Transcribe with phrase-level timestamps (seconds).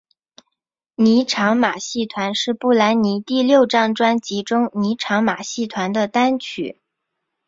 [0.95, 6.81] 妮裳马戏团是布兰妮第六张专辑中妮裳马戏团的单曲。